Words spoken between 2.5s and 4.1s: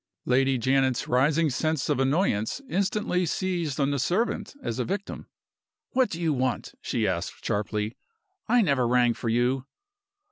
instantly seized on the